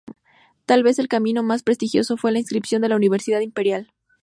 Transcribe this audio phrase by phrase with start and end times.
[0.65, 3.93] Tal vez el camino más prestigioso fue la inscripción en la Universidad Imperial.